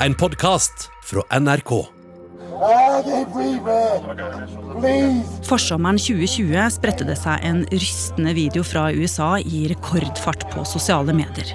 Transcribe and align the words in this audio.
en 0.00 0.14
podkast 0.14 0.90
fra 1.04 1.22
NRK. 1.40 1.70
Forsommeren 5.46 5.98
2020 6.00 6.66
spredte 6.74 7.06
det 7.08 7.16
seg 7.20 7.44
en 7.48 7.62
rystende 7.72 8.34
video 8.36 8.64
fra 8.66 8.90
USA 8.92 9.36
i 9.40 9.64
rekordfart 9.72 10.44
på 10.52 10.64
sosiale 10.68 11.14
medier. 11.16 11.54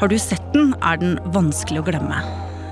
Har 0.00 0.12
du 0.12 0.16
sett 0.20 0.44
den, 0.52 0.74
er 0.82 1.00
den 1.00 1.16
vanskelig 1.32 1.80
å 1.80 1.86
glemme. 1.88 2.20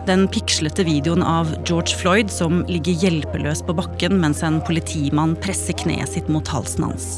Den 0.08 0.26
pikslete 0.28 0.84
videoen 0.84 1.24
av 1.24 1.54
George 1.62 1.96
Floyd 1.96 2.32
som 2.32 2.60
ligger 2.68 2.98
hjelpeløs 3.06 3.62
på 3.64 3.76
bakken 3.78 4.18
mens 4.20 4.42
en 4.44 4.60
politimann 4.66 5.36
presser 5.40 5.78
kneet 5.78 6.12
sitt 6.12 6.28
mot 6.28 6.48
halsen 6.52 6.90
hans. 6.90 7.08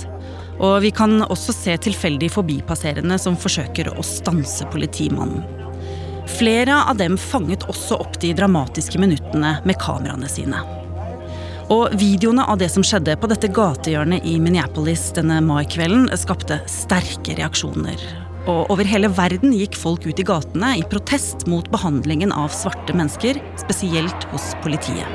Og 0.63 0.79
vi 0.85 0.95
kan 0.95 1.25
også 1.27 1.57
se 1.57 1.75
tilfeldig 1.89 2.31
forbipasserende 2.37 3.19
som 3.19 3.41
forsøker 3.41 3.97
å 3.97 4.07
stanse 4.07 4.69
politimannen. 4.71 5.64
Flere 6.27 6.81
av 6.85 6.97
dem 6.97 7.19
fanget 7.21 7.67
også 7.69 7.99
opp 8.01 8.17
de 8.23 8.33
dramatiske 8.37 8.99
minuttene 9.01 9.59
med 9.65 9.79
kameraene 9.81 10.29
sine. 10.31 10.63
Og 11.73 11.95
videoene 11.97 12.45
av 12.49 12.59
det 12.61 12.69
som 12.73 12.85
skjedde 12.85 13.17
på 13.21 13.29
dette 13.31 13.49
gatehjørnet 13.53 14.27
i 14.29 14.37
Minneapolis 14.43 15.07
denne 15.17 15.39
maikvelden, 15.45 16.11
skapte 16.21 16.61
sterke 16.69 17.37
reaksjoner. 17.39 18.01
Og 18.45 18.69
over 18.73 18.85
hele 18.85 19.09
verden 19.09 19.55
gikk 19.57 19.77
folk 19.79 20.05
ut 20.05 20.21
i 20.21 20.27
gatene 20.29 20.75
i 20.81 20.85
protest 20.89 21.47
mot 21.49 21.71
behandlingen 21.73 22.35
av 22.37 22.53
svarte 22.53 22.97
mennesker, 22.97 23.41
spesielt 23.61 24.29
hos 24.33 24.53
politiet. 24.65 25.09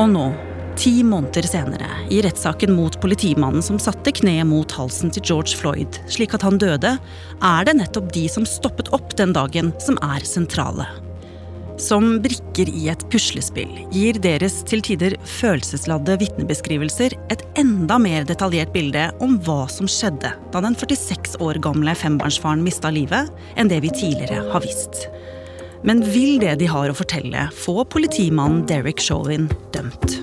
Og 0.00 0.08
nå, 0.08 0.24
ti 0.82 1.02
måneder 1.06 1.46
senere, 1.46 1.86
i 2.10 2.18
rettssaken 2.24 2.72
mot 2.74 2.96
politimannen 3.00 3.62
som 3.62 3.78
satte 3.78 4.10
kneet 4.18 4.48
mot 4.50 4.72
halsen 4.74 5.12
til 5.14 5.22
George 5.28 5.54
Floyd 5.54 5.98
slik 6.10 6.34
at 6.34 6.42
han 6.42 6.58
døde, 6.58 6.96
er 7.38 7.68
det 7.68 7.76
nettopp 7.78 8.08
de 8.16 8.24
som 8.30 8.46
stoppet 8.48 8.90
opp 8.96 9.14
den 9.18 9.34
dagen, 9.36 9.70
som 9.82 9.98
er 10.02 10.26
sentrale. 10.26 10.88
Som 11.78 12.16
brikker 12.24 12.68
i 12.68 12.88
et 12.90 13.04
puslespill 13.14 13.70
gir 13.94 14.18
deres 14.22 14.58
til 14.68 14.82
tider 14.84 15.14
følelsesladde 15.26 16.18
vitnebeskrivelser 16.20 17.14
et 17.32 17.46
enda 17.62 18.00
mer 18.02 18.26
detaljert 18.26 18.74
bilde 18.74 19.06
om 19.22 19.38
hva 19.46 19.64
som 19.70 19.86
skjedde 19.90 20.34
da 20.52 20.64
den 20.66 20.76
46 20.78 21.38
år 21.42 21.62
gamle 21.62 21.94
fembarnsfaren 21.98 22.62
mista 22.66 22.90
livet, 22.90 23.30
enn 23.54 23.70
det 23.70 23.84
vi 23.86 23.94
tidligere 24.02 24.50
har 24.50 24.66
visst. 24.66 25.06
Men 25.86 26.02
vil 26.10 26.42
det 26.42 26.58
de 26.62 26.70
har 26.70 26.90
å 26.90 26.98
fortelle, 26.98 27.48
få 27.54 27.82
politimannen 27.90 28.66
Derek 28.70 29.02
Chauvin 29.02 29.48
dømt? 29.74 30.21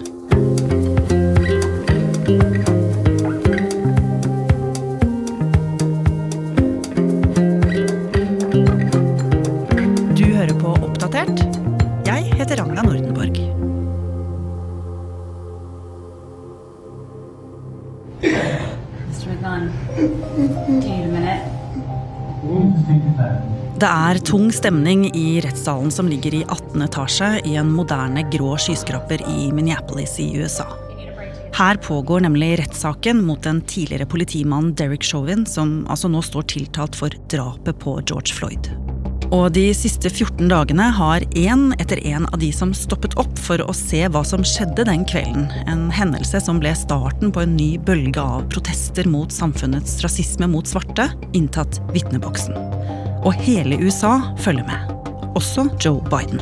Det 23.80 23.88
er 23.88 24.18
tung 24.28 24.50
stemning 24.52 25.06
i 25.16 25.38
rettssalen 25.40 25.92
som 25.94 26.10
ligger 26.12 26.34
i 26.36 26.42
18. 26.44 26.82
etasje 26.84 27.28
i 27.48 27.54
en 27.62 27.70
moderne 27.72 28.26
grå 28.28 28.58
skyskraper 28.60 29.22
i 29.24 29.54
Minneapolis 29.56 30.18
i 30.20 30.26
USA. 30.36 30.66
Her 31.56 31.80
pågår 31.80 32.26
nemlig 32.26 32.58
rettssaken 32.60 33.22
mot 33.24 33.40
den 33.44 33.62
tidligere 33.62 34.10
politimannen 34.12 34.74
Derek 34.76 35.08
Chauvin, 35.08 35.46
som 35.48 35.86
altså 35.88 36.12
nå 36.12 36.20
står 36.28 36.50
tiltalt 36.52 37.00
for 37.00 37.16
drapet 37.32 37.80
på 37.80 37.96
George 38.02 38.36
Floyd. 38.36 38.68
Og 39.32 39.48
de 39.56 39.70
siste 39.78 40.12
14 40.12 40.50
dagene 40.52 40.90
har 41.00 41.24
én 41.40 41.70
etter 41.80 42.02
én 42.04 42.28
av 42.28 42.40
de 42.42 42.52
som 42.52 42.76
stoppet 42.76 43.16
opp 43.22 43.40
for 43.40 43.64
å 43.64 43.76
se 43.78 44.02
hva 44.12 44.26
som 44.28 44.44
skjedde 44.44 44.90
den 44.90 45.08
kvelden, 45.08 45.48
en 45.72 45.88
hendelse 45.94 46.42
som 46.44 46.60
ble 46.60 46.76
starten 46.76 47.32
på 47.32 47.46
en 47.46 47.56
ny 47.56 47.78
bølge 47.80 48.20
av 48.20 48.50
protester 48.52 49.08
mot 49.08 49.32
samfunnets 49.32 50.02
rasisme 50.04 50.52
mot 50.52 50.68
svarte, 50.68 51.08
inntatt 51.32 51.80
vitneboksen. 51.94 53.08
Og 53.28 53.36
hele 53.36 53.76
USA 53.84 54.16
følger 54.40 54.64
med. 54.68 54.96
Også 55.36 55.68
Joe 55.84 56.00
Biden. 56.12 56.40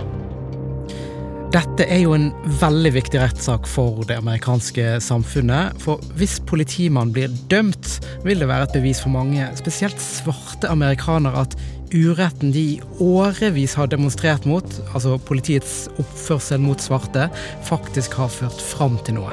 Dette 1.47 1.85
er 1.87 2.01
jo 2.03 2.11
en 2.11 2.27
veldig 2.59 2.91
viktig 2.97 3.21
rettssak 3.21 3.69
for 3.71 4.03
det 4.05 4.17
amerikanske 4.19 4.97
samfunnet. 5.01 5.77
For 5.81 6.03
hvis 6.19 6.37
politimannen 6.45 7.13
blir 7.15 7.33
dømt, 7.49 7.97
vil 8.27 8.43
det 8.43 8.49
være 8.49 8.67
et 8.67 8.75
bevis 8.75 9.01
for 9.01 9.13
mange, 9.15 9.47
spesielt 9.57 10.01
svarte 10.03 10.69
amerikanere, 10.69 11.47
at 11.47 11.55
uretten 11.95 12.51
de 12.51 12.65
i 12.75 12.79
årevis 12.99 13.77
har 13.79 13.87
demonstrert 13.89 14.45
mot, 14.45 14.67
altså 14.91 15.15
politiets 15.23 15.87
oppførsel 15.95 16.59
mot 16.61 16.83
svarte, 16.83 17.29
faktisk 17.65 18.19
har 18.19 18.33
ført 18.33 18.61
fram 18.75 18.99
til 19.07 19.21
noe. 19.21 19.31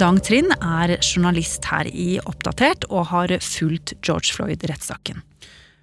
Dang 0.00 0.22
Trind 0.24 0.54
er 0.58 0.96
journalist 1.02 1.68
her 1.68 1.90
i 1.92 2.16
Oppdatert 2.24 2.88
og 2.88 3.10
har 3.12 3.36
fulgt 3.44 3.98
George 4.00 4.32
Floyd-rettssaken. 4.32 5.27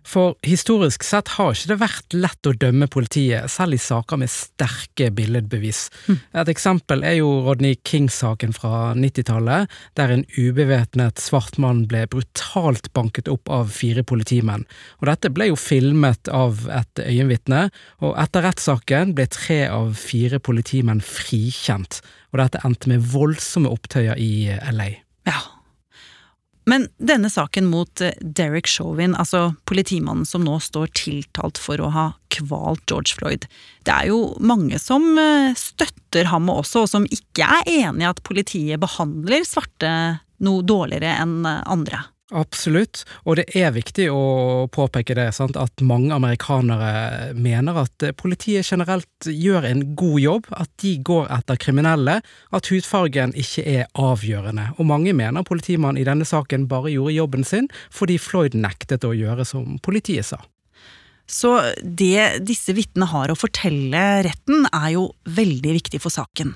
For 0.05 0.35
historisk 0.45 1.03
sett 1.03 1.31
har 1.35 1.55
ikke 1.55 1.71
det 1.71 1.77
vært 1.81 2.15
lett 2.15 2.47
å 2.47 2.53
dømme 2.61 2.87
politiet, 2.91 3.49
selv 3.51 3.75
i 3.75 3.81
saker 3.81 4.19
med 4.21 4.29
sterke 4.29 5.09
billedbevis. 5.15 5.87
Et 6.37 6.51
eksempel 6.51 7.01
er 7.07 7.17
jo 7.17 7.31
Rodney 7.47 7.79
King-saken 7.81 8.53
fra 8.55 8.93
90-tallet, 8.93 9.71
der 9.97 10.13
en 10.13 10.25
ubevæpnet 10.37 11.21
svart 11.23 11.57
mann 11.61 11.85
ble 11.89 12.05
brutalt 12.11 12.91
banket 12.93 13.31
opp 13.33 13.49
av 13.49 13.73
fire 13.73 14.05
politimenn. 14.05 14.67
Og 15.01 15.09
dette 15.09 15.33
ble 15.33 15.49
jo 15.49 15.59
filmet 15.59 16.29
av 16.29 16.67
et 16.69 17.01
øyenvitne, 17.01 17.65
og 18.05 18.13
etter 18.21 18.45
rettssaken 18.45 19.17
ble 19.17 19.25
tre 19.33 19.63
av 19.73 19.97
fire 19.97 20.39
politimenn 20.39 21.01
frikjent. 21.01 22.03
Og 22.31 22.43
dette 22.43 22.61
endte 22.67 22.93
med 22.93 23.03
voldsomme 23.09 23.73
opptøyer 23.73 24.21
i 24.21 24.53
LA. 24.69 24.91
Ja. 25.25 25.41
Men 26.65 26.87
denne 26.97 27.29
saken 27.29 27.67
mot 27.69 28.01
eh, 28.01 28.15
Derek 28.21 28.67
Chauvin, 28.67 29.13
altså 29.15 29.53
politimannen 29.69 30.25
som 30.25 30.45
nå 30.45 30.57
står 30.63 30.89
tiltalt 30.97 31.61
for 31.61 31.81
å 31.81 31.91
ha 31.93 32.05
kvalt 32.33 32.83
George 32.89 33.13
Floyd, 33.17 33.45
det 33.85 33.93
er 33.93 34.09
jo 34.09 34.33
mange 34.41 34.79
som 34.81 35.05
eh, 35.21 35.53
støtter 35.59 36.31
ham 36.31 36.49
også, 36.51 36.85
og 36.85 36.91
som 36.91 37.05
ikke 37.05 37.45
er 37.59 37.71
enig 37.85 38.07
i 38.07 38.09
at 38.09 38.23
politiet 38.25 38.81
behandler 38.81 39.45
svarte 39.47 39.93
noe 40.45 40.65
dårligere 40.65 41.15
enn 41.21 41.39
eh, 41.45 41.61
andre. 41.69 42.01
Absolutt, 42.33 43.03
og 43.29 43.35
det 43.37 43.43
er 43.53 43.69
viktig 43.75 44.07
å 44.09 44.65
påpeke 44.73 45.13
det, 45.13 45.27
sant? 45.37 45.53
at 45.61 45.83
mange 45.85 46.09
amerikanere 46.15 47.35
mener 47.37 47.77
at 47.83 48.05
politiet 48.17 48.65
generelt 48.65 49.27
gjør 49.29 49.67
en 49.69 49.83
god 49.99 50.17
jobb, 50.23 50.49
at 50.57 50.71
de 50.81 50.95
går 51.05 51.29
etter 51.35 51.59
kriminelle, 51.61 52.15
at 52.49 52.71
hudfargen 52.73 53.35
ikke 53.37 53.61
er 53.69 53.85
avgjørende, 53.93 54.71
og 54.79 54.89
mange 54.89 55.13
mener 55.13 55.45
politimannen 55.45 56.01
i 56.01 56.07
denne 56.07 56.25
saken 56.25 56.65
bare 56.71 56.95
gjorde 56.95 57.13
jobben 57.13 57.45
sin 57.45 57.69
fordi 57.93 58.17
Floyd 58.17 58.57
nektet 58.57 59.05
å 59.05 59.13
gjøre 59.13 59.45
som 59.45 59.77
politiet 59.85 60.25
sa. 60.25 60.41
Så 61.29 61.53
det 61.81 62.41
disse 62.45 62.73
vitnene 62.77 63.07
har 63.09 63.29
å 63.29 63.37
fortelle 63.37 64.01
retten, 64.25 64.65
er 64.73 64.91
jo 64.93 65.07
veldig 65.29 65.77
viktig 65.77 66.01
for 66.01 66.13
saken. 66.13 66.53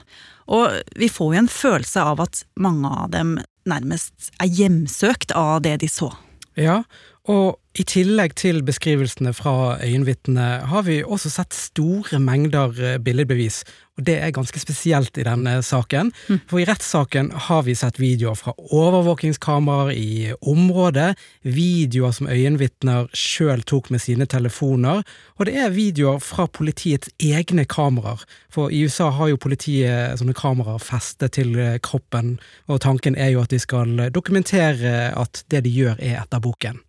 Og 0.50 0.81
vi 0.97 1.09
får 1.13 1.34
jo 1.34 1.41
en 1.44 1.53
følelse 1.53 2.09
av 2.13 2.22
at 2.25 2.44
mange 2.62 2.90
av 2.90 3.09
dem 3.13 3.38
nærmest 3.69 4.31
er 4.41 4.50
hjemsøkt 4.50 5.34
av 5.38 5.62
det 5.66 5.78
de 5.84 5.90
så. 5.91 6.12
Ja, 6.59 6.81
og 7.30 7.59
i 7.78 7.84
tillegg 7.85 8.34
til 8.34 8.63
beskrivelsene 8.66 9.30
fra 9.38 9.78
øyenvitnene 9.85 10.47
har 10.72 10.88
vi 10.88 11.03
også 11.06 11.30
sett 11.30 11.53
store 11.53 12.18
mengder 12.19 12.74
eh, 12.81 12.97
billedbevis, 12.97 13.62
og 14.00 14.07
det 14.07 14.16
er 14.18 14.34
ganske 14.34 14.57
spesielt 14.59 15.19
i 15.22 15.25
denne 15.28 15.59
saken. 15.62 16.09
For 16.50 16.58
i 16.58 16.66
rettssaken 16.66 17.29
har 17.46 17.62
vi 17.68 17.75
sett 17.78 18.00
videoer 18.02 18.40
fra 18.40 18.56
overvåkingskameraer 18.58 19.94
i 19.94 20.34
området, 20.41 21.13
videoer 21.46 22.16
som 22.18 22.31
øyenvitner 22.31 23.06
sjøl 23.13 23.61
tok 23.61 23.91
med 23.93 24.02
sine 24.02 24.26
telefoner, 24.26 25.05
og 25.38 25.46
det 25.46 25.55
er 25.61 25.76
videoer 25.76 26.17
fra 26.26 26.49
politiets 26.49 27.14
egne 27.22 27.67
kameraer. 27.70 28.26
For 28.49 28.73
i 28.73 28.82
USA 28.82 29.11
har 29.14 29.29
jo 29.29 29.43
politiet 29.46 30.17
sånne 30.17 30.34
kameraer 30.34 30.82
festet 30.82 31.38
til 31.38 31.53
eh, 31.53 31.78
kroppen, 31.78 32.40
og 32.66 32.82
tanken 32.82 33.14
er 33.14 33.35
jo 33.35 33.46
at 33.46 33.53
de 33.53 33.61
skal 33.61 34.09
dokumentere 34.09 35.11
at 35.14 35.46
det 35.53 35.67
de 35.70 35.82
gjør 35.84 35.99
er 36.02 36.23
etter 36.23 36.41
boken. 36.41 36.82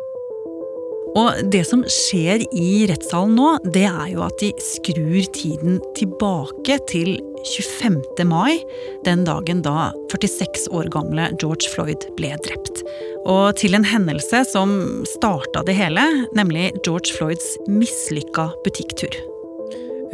Og 1.19 1.41
det 1.51 1.65
som 1.67 1.83
skjer 1.91 2.45
i 2.55 2.85
rettssalen 2.91 3.35
nå, 3.39 3.49
det 3.75 3.87
er 3.89 4.13
jo 4.13 4.23
at 4.27 4.37
de 4.43 4.53
skrur 4.63 5.27
tiden 5.35 5.81
tilbake 5.99 6.77
til 6.91 7.17
25. 7.51 7.99
mai, 8.29 8.61
den 9.07 9.25
dagen 9.27 9.63
da 9.65 9.91
46 10.13 10.69
år 10.77 10.91
gamle 10.93 11.31
George 11.41 11.71
Floyd 11.73 12.07
ble 12.19 12.35
drept. 12.45 12.85
Og 13.25 13.57
til 13.59 13.75
en 13.75 13.87
hendelse 13.87 14.45
som 14.53 14.77
starta 15.17 15.65
det 15.67 15.75
hele, 15.81 16.05
nemlig 16.37 16.71
George 16.85 17.17
Floyds 17.17 17.57
mislykka 17.69 18.51
butikktur. 18.67 19.19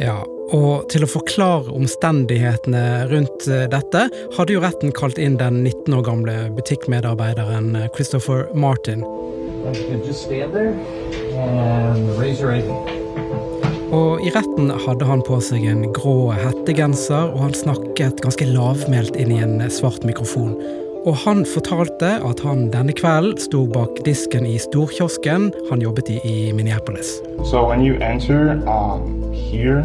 Ja, 0.01 0.21
og 0.53 0.87
til 0.93 1.03
å 1.03 1.09
forklare 1.09 1.73
omstendighetene 1.73 3.07
rundt 3.11 3.47
eh, 3.49 3.65
dette, 3.71 4.05
hadde 4.37 4.53
jo 4.53 4.61
retten 4.63 4.93
kalt 4.95 5.17
inn 5.17 5.39
den 5.41 5.63
19 5.63 5.97
år 5.97 6.05
gamle 6.05 6.35
butikkmedarbeideren 6.57 7.73
eh, 7.75 7.89
Christopher 7.95 8.45
Martin. 8.53 9.01
And 9.67 10.03
just 10.05 10.23
stand 10.23 10.53
there 10.53 10.71
and 11.35 12.17
raise 12.17 12.39
your 12.39 12.51
right 12.51 12.63
hand. 12.63 12.87
Og 13.91 14.21
i 14.23 14.31
retten 14.31 14.69
hadde 14.83 15.07
han 15.07 15.21
på 15.27 15.39
seg 15.43 15.63
en 15.67 15.85
grå 15.95 16.31
hettegenser, 16.35 17.33
og 17.33 17.39
han 17.45 17.55
snakket 17.55 18.21
ganske 18.23 18.47
lavmælt 18.47 19.15
inn 19.19 19.31
i 19.31 19.39
en 19.43 19.59
svart 19.71 20.03
mikrofon. 20.07 20.57
Og 21.07 21.15
han 21.23 21.43
fortalte 21.47 22.13
at 22.29 22.43
han 22.43 22.67
denne 22.71 22.95
kvelden 22.95 23.39
sto 23.39 23.65
bak 23.71 24.01
disken 24.07 24.47
i 24.47 24.57
storkiosken 24.59 25.51
han 25.69 25.83
jobbet 25.83 26.11
i 26.15 26.19
i 26.23 26.37
Minneapolis. 26.55 27.19
So 27.51 27.67
when 27.67 27.83
you 27.83 27.95
enter 27.99 28.59
um, 28.67 29.31
here, 29.31 29.83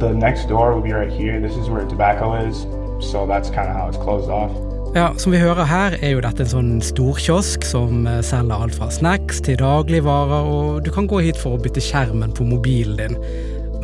the 0.00 0.12
next 0.12 0.48
door 0.48 0.74
will 0.74 0.84
be 0.84 0.92
right 0.92 1.12
here. 1.12 1.40
This 1.40 1.56
is 1.56 1.68
where 1.68 1.84
tobacco 1.84 2.34
is. 2.48 2.64
So 3.00 3.26
that's 3.26 3.48
kind 3.48 3.68
of 3.68 3.76
how 3.76 3.88
it's 3.88 4.00
closed 4.00 4.28
off. 4.28 4.52
Ja, 4.96 5.12
Som 5.20 5.32
vi 5.32 5.38
hører 5.38 5.66
her, 5.68 5.98
er 6.00 6.14
jo 6.14 6.22
dette 6.24 6.46
en 6.46 6.48
sånn 6.48 6.70
storkiosk 6.80 7.66
som 7.68 8.06
eh, 8.08 8.22
selger 8.24 8.64
alt 8.64 8.76
fra 8.78 8.88
snacks 8.92 9.42
til 9.44 9.58
dagligvarer, 9.60 10.48
og 10.48 10.80
du 10.86 10.88
kan 10.94 11.08
gå 11.10 11.20
hit 11.26 11.36
for 11.36 11.54
å 11.54 11.60
bytte 11.60 11.82
skjermen 11.84 12.32
på 12.32 12.46
mobilen 12.48 12.96
din. 12.96 13.18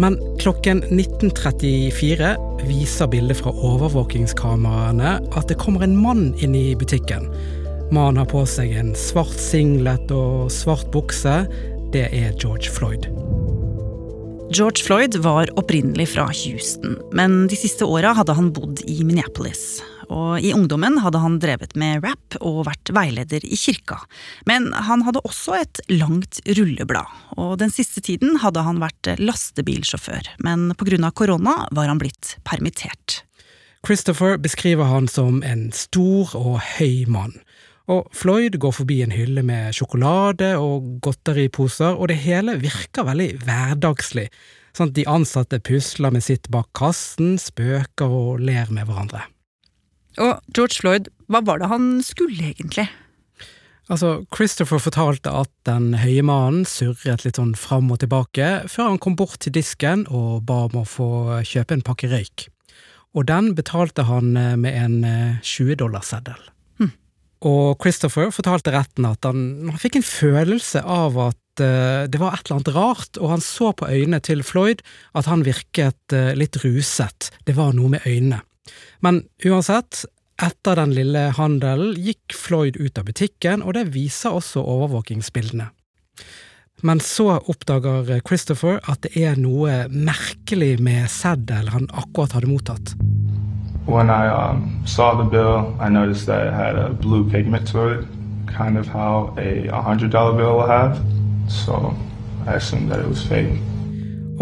Men 0.01 0.17
klokken 0.41 0.81
19.34 0.89 2.33
viser 2.67 3.13
bildet 3.13 3.43
fra 3.43 3.53
overvåkingskameraene 3.53 5.13
at 5.37 5.53
det 5.53 5.61
kommer 5.61 5.85
en 5.85 5.95
mann 6.01 6.33
inn 6.43 6.57
i 6.57 6.73
butikken. 6.79 7.29
Mannen 7.93 8.23
har 8.23 8.31
på 8.33 8.43
seg 8.49 8.73
en 8.75 8.95
svart 8.99 9.37
singlet 9.39 10.11
og 10.11 10.49
svart 10.51 10.89
bukse. 10.95 11.43
Det 11.95 12.09
er 12.17 12.33
George 12.41 12.73
Floyd. 12.73 13.07
George 14.55 14.83
Floyd 14.87 15.21
var 15.23 15.53
opprinnelig 15.61 16.15
fra 16.17 16.27
Houston, 16.33 16.97
men 17.13 17.45
de 17.51 17.59
siste 17.59 17.87
åra 17.87 18.17
hadde 18.17 18.35
han 18.37 18.55
bodd 18.57 18.83
i 18.89 19.03
Minneapolis. 19.05 19.83
Og 20.09 20.43
I 20.45 20.53
ungdommen 20.57 20.99
hadde 21.03 21.21
han 21.23 21.39
drevet 21.43 21.75
med 21.79 22.05
rap 22.05 22.39
og 22.41 22.65
vært 22.69 22.93
veileder 22.95 23.45
i 23.47 23.59
kirka. 23.59 24.01
Men 24.49 24.71
han 24.73 25.05
hadde 25.07 25.23
også 25.25 25.59
et 25.61 25.83
langt 25.93 26.41
rulleblad, 26.59 27.11
og 27.39 27.59
den 27.63 27.73
siste 27.73 28.03
tiden 28.05 28.41
hadde 28.43 28.65
han 28.67 28.81
vært 28.83 29.15
lastebilsjåfør. 29.21 30.35
Men 30.45 30.73
pga. 30.79 31.11
korona 31.11 31.65
var 31.75 31.91
han 31.91 32.01
blitt 32.03 32.37
permittert. 32.45 33.23
Christopher 33.85 34.39
beskriver 34.41 34.89
han 34.89 35.09
som 35.09 35.43
en 35.45 35.69
stor 35.73 36.33
og 36.39 36.61
høy 36.79 37.05
mann. 37.07 37.37
Og 37.93 38.09
Floyd 38.17 38.57
går 38.57 38.73
forbi 38.73 39.03
en 39.05 39.13
hylle 39.13 39.43
med 39.45 39.75
sjokolade 39.77 40.55
og 40.57 41.03
godteriposer, 41.05 41.93
og 41.93 42.09
det 42.09 42.23
hele 42.25 42.57
virker 42.63 43.05
veldig 43.05 43.45
hverdagslig. 43.45 44.31
Sånn 44.75 44.91
at 44.91 44.97
de 44.97 45.05
ansatte 45.11 45.61
pusler 45.63 46.15
med 46.15 46.25
sitt 46.25 46.49
bak 46.51 46.71
kassen, 46.75 47.37
spøker 47.39 48.09
og 48.09 48.41
ler 48.43 48.73
med 48.73 48.89
hverandre. 48.89 49.27
Og 50.21 50.39
George 50.55 50.79
Floyd, 50.81 51.09
hva 51.33 51.41
var 51.45 51.61
det 51.61 51.71
han 51.73 51.99
skulle 52.05 52.53
egentlig? 52.53 52.87
Altså, 53.93 54.23
Christopher 54.33 54.81
fortalte 54.81 55.33
at 55.35 55.51
den 55.69 55.93
høye 56.01 56.23
mannen 56.25 56.65
surret 56.69 57.27
litt 57.27 57.37
sånn 57.37 57.53
fram 57.59 57.91
og 57.93 58.01
tilbake, 58.01 58.65
før 58.71 58.95
han 58.95 59.01
kom 59.03 59.17
bort 59.19 59.43
til 59.45 59.53
disken 59.53 60.07
og 60.09 60.47
ba 60.49 60.65
om 60.71 60.81
å 60.81 60.89
få 60.89 61.09
kjøpe 61.45 61.77
en 61.77 61.85
pakke 61.85 62.09
røyk. 62.13 62.47
Og 63.15 63.29
den 63.29 63.53
betalte 63.59 64.07
han 64.09 64.33
eh, 64.41 64.57
med 64.59 64.75
en 64.75 64.97
20-dollarseddel. 65.45 66.51
Og 67.45 67.77
Christopher 67.83 68.31
fortalte 68.33 68.73
retten 68.73 69.05
at 69.05 69.27
han, 69.29 69.69
han 69.69 69.81
fikk 69.81 69.99
en 69.99 70.07
følelse 70.07 70.81
av 70.81 71.19
at 71.21 71.61
uh, 71.61 72.07
det 72.09 72.17
var 72.17 72.33
et 72.33 72.47
eller 72.47 72.55
annet 72.57 72.71
rart, 72.73 73.19
og 73.21 73.35
han 73.35 73.45
så 73.45 73.75
på 73.77 73.85
øynene 73.85 74.23
til 74.25 74.41
Floyd 74.41 74.81
at 75.13 75.29
han 75.29 75.45
virket 75.45 76.17
litt 76.41 76.57
ruset. 76.63 77.29
Det 77.45 77.53
var 77.59 77.77
noe 77.77 77.93
med 77.93 78.07
øynene. 78.09 78.41
Men 79.05 79.25
uansett, 79.45 80.05
etter 80.43 80.77
den 80.81 80.95
lille 80.97 81.29
handelen 81.37 81.95
gikk 82.01 82.35
Floyd 82.35 82.77
ut 82.81 82.99
av 82.99 83.07
butikken, 83.07 83.63
og 83.63 83.77
det 83.77 83.89
viser 83.95 84.35
også 84.35 84.63
overvåkingsbildene. 84.63 85.69
Men 86.85 87.01
så 87.01 87.39
oppdager 87.39 88.21
Christopher 88.29 88.81
at 88.91 89.05
det 89.07 89.15
er 89.17 89.39
noe 89.41 89.85
merkelig 89.89 90.77
med 90.83 91.07
seddel 91.09 91.71
han 91.73 91.87
akkurat 91.93 92.35
hadde 92.37 92.51
mottatt. 92.51 92.95
When 93.87 94.11
I 94.11 94.29
um, 94.29 94.83
saw 94.87 95.15
the 95.15 95.29
bill, 95.29 95.77
I 95.79 95.89
noticed 95.89 96.27
that 96.27 96.47
it 96.47 96.53
had 96.53 96.77
a 96.77 96.91
blue 96.91 97.29
pigment 97.31 97.69
to 97.69 97.89
it, 97.89 98.05
kind 98.49 98.79
of 98.79 98.87
how 98.89 99.35
a 99.37 99.69
$100 99.69 100.11
bill 100.11 100.57
will 100.57 100.67
have. 100.67 100.99
So 101.49 101.95
I 102.47 102.55
assumed 102.55 102.91
that 102.91 103.01
it 103.01 103.09
was 103.09 103.23
fake. 103.23 103.61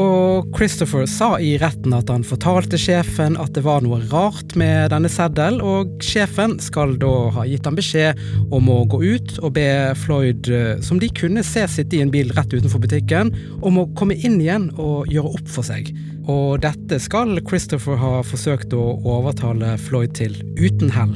Og 0.00 0.48
Christopher 0.56 1.04
sa 1.10 1.34
i 1.42 1.50
retten 1.60 1.92
at 1.92 2.08
han 2.08 2.22
fortalte 2.24 2.78
sjefen 2.80 3.34
at 3.40 3.52
det 3.52 3.64
var 3.66 3.82
noe 3.84 3.98
rart 4.08 4.54
med 4.56 4.88
denne 4.92 5.10
seddel, 5.12 5.58
og 5.60 5.92
sjefen 6.04 6.56
skal 6.64 6.94
da 7.02 7.10
ha 7.36 7.44
gitt 7.48 7.68
ham 7.68 7.76
beskjed 7.76 8.20
om 8.54 8.70
å 8.72 8.78
gå 8.88 9.02
ut 9.02 9.34
og 9.42 9.52
be 9.58 9.66
Floyd, 10.00 10.48
eh, 10.48 10.80
som 10.84 11.00
de 11.02 11.10
kunne 11.12 11.44
se 11.44 11.66
sitte 11.68 11.98
i 11.98 12.02
en 12.04 12.12
bil 12.14 12.32
rett 12.32 12.54
utenfor 12.54 12.80
butikken, 12.80 13.34
om 13.60 13.82
å 13.82 13.88
komme 13.98 14.16
inn 14.16 14.40
igjen 14.40 14.70
og 14.80 15.12
gjøre 15.12 15.34
opp 15.36 15.52
for 15.52 15.68
seg. 15.68 15.92
Og 16.30 16.62
dette 16.64 17.00
skal 17.02 17.36
Christopher 17.44 18.00
ha 18.00 18.14
forsøkt 18.24 18.72
å 18.72 18.94
overtale 19.04 19.76
Floyd 19.82 20.16
til, 20.16 20.38
uten 20.56 20.92
hell. 20.94 21.12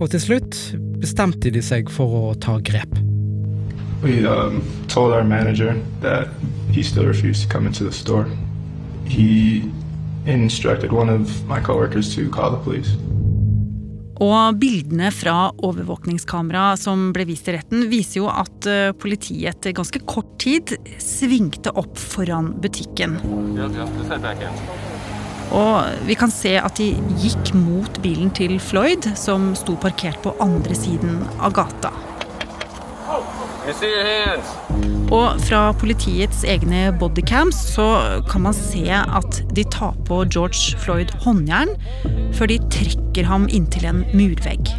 Og 0.00 0.10
til 0.10 0.24
slutt 0.24 0.58
bestemte 0.98 1.52
de 1.52 1.62
seg 1.62 1.92
for 1.92 2.32
å 2.32 2.34
ta 2.42 2.58
grep. 2.64 2.98
We 4.02 4.26
um, 4.26 4.62
told 4.88 5.14
our 5.14 5.24
manager 5.24 5.74
that 6.02 6.28
he 6.76 6.82
still 6.82 7.06
refused 7.06 7.42
to 7.42 7.48
come 7.48 7.66
into 7.66 7.84
the 7.84 7.92
store. 7.92 8.26
He 9.06 9.70
instructed 10.26 10.92
one 10.92 11.08
of 11.08 11.48
my 11.48 11.60
coworkers 11.60 12.14
to 12.16 12.30
call 12.30 12.50
the 12.50 12.62
police. 12.64 12.90
Og 14.16 14.56
bildene 14.56 15.10
fra 15.12 15.50
overvåkningskamera 15.52 16.70
som 16.80 17.10
ble 17.12 17.26
vist 17.28 17.48
i 17.50 17.56
retten, 17.56 17.84
viser 17.90 18.22
jo 18.22 18.30
at 18.32 18.68
eh, 18.68 18.94
politiet 18.96 19.50
etter 19.52 19.74
ganske 19.76 20.00
kort 20.08 20.30
tid 20.40 20.72
svingte 21.02 21.72
opp 21.76 22.00
foran 22.00 22.54
butikken. 22.64 23.18
Og 25.56 26.08
vi 26.08 26.16
kan 26.16 26.32
se 26.32 26.56
at 26.56 26.80
de 26.80 26.88
gikk 27.20 27.52
mot 27.60 28.00
bilen 28.04 28.32
til 28.36 28.56
Floyd, 28.60 29.12
som 29.20 29.52
sto 29.56 29.76
parkert 29.80 30.24
på 30.24 30.32
andre 30.44 30.76
siden 30.76 31.20
av 31.36 31.52
gata. 31.60 31.92
Og 33.66 35.40
fra 35.42 35.60
politiets 35.74 36.44
egne 36.46 36.92
bodycams 37.00 37.56
så 37.74 37.86
kan 38.30 38.44
man 38.44 38.54
se 38.54 38.84
at 38.94 39.40
de 39.56 39.64
tar 39.64 39.96
på 40.06 40.20
George 40.30 40.78
Floyd 40.78 41.10
håndjern 41.24 41.72
før 42.34 42.46
de 42.52 42.58
trekker 42.70 43.26
ham 43.26 43.48
inntil 43.50 43.88
en 43.90 44.04
murvegg. 44.14 44.70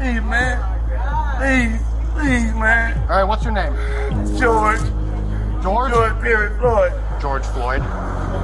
Hey, 0.00 0.18
man. 0.18 0.58
Hey, 1.38 1.78
hey, 2.18 2.50
man. 2.58 2.98
All 3.08 3.22
right, 3.22 3.28
what's 3.28 3.44
your 3.44 3.54
name? 3.54 3.74
George. 4.40 4.82
George? 5.62 5.92
George 5.94 6.14
Perry 6.20 6.50
Floyd. 6.58 6.92
George 7.22 7.46
Floyd. 7.54 7.82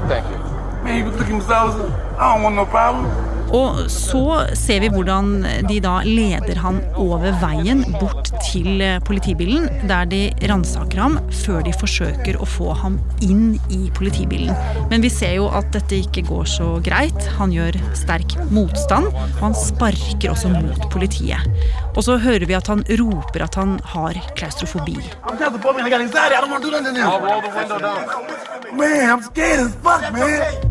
Thank 0.06 0.24
you. 0.30 0.38
Man, 0.84 1.04
was 1.04 1.16
looking. 1.18 1.42
I 1.42 2.34
don't 2.34 2.42
want 2.42 2.54
no 2.54 2.64
problem. 2.64 3.29
Og 3.56 3.80
så 3.90 4.22
ser 4.58 4.82
vi 4.84 4.90
hvordan 4.92 5.42
de 5.68 5.78
da 5.82 5.96
leder 6.06 6.60
han 6.62 6.80
over 7.00 7.32
veien 7.42 7.82
bort 7.98 8.30
til 8.46 8.82
politibilen, 9.06 9.66
der 9.90 10.06
de 10.10 10.22
ransaker 10.50 11.02
ham 11.02 11.18
før 11.42 11.64
de 11.66 11.74
forsøker 11.74 12.38
å 12.40 12.48
få 12.48 12.74
ham 12.78 12.98
inn 13.24 13.58
i 13.74 13.90
politibilen. 13.96 14.54
Men 14.92 15.02
vi 15.04 15.10
ser 15.12 15.36
jo 15.38 15.48
at 15.50 15.70
dette 15.74 15.98
ikke 16.04 16.24
går 16.30 16.46
så 16.50 16.70
greit. 16.84 17.18
Han 17.40 17.54
gjør 17.54 17.78
sterk 17.98 18.36
motstand, 18.54 19.10
og 19.10 19.42
han 19.42 19.58
sparker 19.58 20.32
også 20.34 20.52
mot 20.54 20.86
politiet. 20.92 21.46
Og 21.96 22.04
så 22.06 22.18
hører 22.22 22.46
vi 22.46 22.58
at 22.58 22.70
han 22.70 22.84
roper 23.02 23.46
at 23.46 23.58
han 23.58 23.78
har 23.94 24.18
klaustrofobi. 24.38 24.98
Man, 28.70 29.10
I'm 29.10 29.20
scared 29.20 29.60
as 29.60 29.74
fuck, 29.82 30.12
man. 30.12 30.69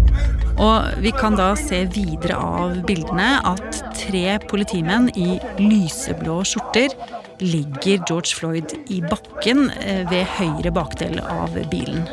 Og 0.60 1.00
vi 1.00 1.12
kan 1.16 1.38
da 1.40 1.54
se 1.56 1.86
videre 1.94 2.36
av 2.36 2.76
bildene 2.88 3.30
at 3.48 3.80
tre 3.96 4.36
politimenn 4.50 5.08
i 5.16 5.38
lyseblå 5.62 6.42
skjorter 6.48 6.96
ligger 7.40 8.04
George 8.10 8.36
Floyd 8.36 8.74
i 8.92 9.00
bakken 9.02 9.70
eh, 9.80 10.04
ved 10.10 10.28
høyre 10.36 10.74
bakdel 10.76 11.22
av 11.24 11.56
bilen. 11.72 12.04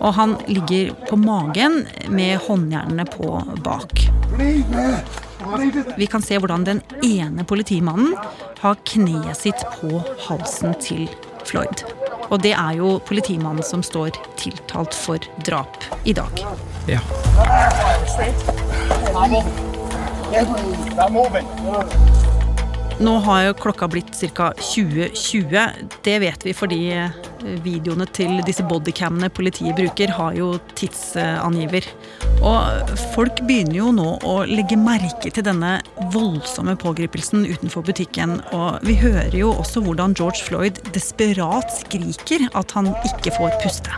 Og 0.00 0.16
han 0.18 0.34
ligger 0.50 0.90
på 1.06 1.18
magen 1.22 1.84
med 2.10 2.40
håndjernene 2.48 3.06
på 3.12 3.36
bak. 3.62 4.06
Vi 5.96 6.10
kan 6.10 6.22
se 6.22 6.38
hvordan 6.42 6.66
den 6.66 6.82
ene 7.06 7.46
politimannen 7.46 8.16
har 8.62 8.78
kneet 8.90 9.38
sitt 9.38 9.62
på 9.78 10.02
halsen 10.26 10.74
til 10.82 11.06
Floyd. 11.46 11.86
Og 12.32 12.40
det 12.42 12.54
er 12.56 12.78
jo 12.78 12.96
politimannen 13.06 13.66
som 13.66 13.82
står 13.86 14.14
tiltalt 14.40 14.94
for 14.96 15.22
drap 15.46 15.82
i 16.08 16.14
dag. 16.16 16.46
Ja. 16.90 17.00
Nå 23.02 23.16
har 23.24 23.42
jo 23.42 23.54
klokka 23.58 23.88
blitt 23.90 24.14
ca. 24.36 24.52
2020. 24.58 25.58
Det 26.04 26.18
vet 26.22 26.44
vi 26.46 26.52
fordi 26.54 26.80
videoene 27.64 28.06
til 28.14 28.38
disse 28.46 28.62
bodycamene 28.68 29.30
politiet 29.34 29.74
bruker, 29.78 30.12
har 30.14 30.36
jo 30.38 30.52
tidsangiver. 30.78 31.88
Og 32.42 32.92
folk 33.14 33.42
begynner 33.48 33.76
jo 33.80 33.90
nå 33.96 34.08
å 34.26 34.36
legge 34.46 34.78
merke 34.78 35.32
til 35.34 35.46
denne 35.46 35.74
voldsomme 36.14 36.76
pågripelsen 36.78 37.46
utenfor 37.48 37.86
butikken. 37.86 38.38
Og 38.54 38.82
vi 38.86 38.98
hører 39.02 39.34
jo 39.34 39.52
også 39.54 39.82
hvordan 39.82 40.14
George 40.18 40.46
Floyd 40.46 40.82
desperat 40.94 41.74
skriker 41.80 42.48
at 42.54 42.76
han 42.78 42.92
ikke 43.10 43.34
får 43.38 43.56
puste. 43.64 43.90